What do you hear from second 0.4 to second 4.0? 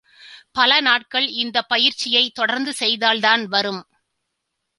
பல நாட்கள் இந்தப் பயிற்சியைத் தொடர்ந்து செய்தால்தான் வரும்.